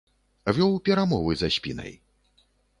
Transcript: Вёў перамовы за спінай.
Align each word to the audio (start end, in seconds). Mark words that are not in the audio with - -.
Вёў 0.59 0.71
перамовы 0.89 1.37
за 1.43 1.53
спінай. 1.59 1.93